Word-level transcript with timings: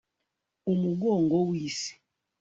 umugongo 0.71 1.35
w'isi 1.47 1.91